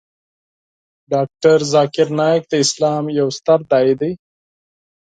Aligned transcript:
ډاکتر 1.11 1.57
ذاکر 1.73 2.07
نایک 2.19 2.43
د 2.49 2.53
اسلام 2.65 3.03
یو 3.19 3.27
ستر 3.37 3.59
داعی 3.69 3.93
دی. 4.01 4.11